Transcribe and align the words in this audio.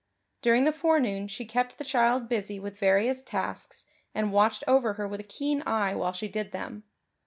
During 0.41 0.63
the 0.63 0.71
forenoon 0.73 1.27
she 1.27 1.45
kept 1.45 1.77
the 1.77 1.83
child 1.83 2.27
busy 2.27 2.59
with 2.59 2.79
various 2.79 3.21
tasks 3.21 3.85
and 4.15 4.33
watched 4.33 4.63
over 4.67 4.93
her 4.93 5.07
with 5.07 5.19
a 5.19 5.23
keen 5.23 5.61
eye 5.67 5.93
while 5.93 6.11
she 6.11 6.27
did 6.27 6.51
them. 6.51 6.85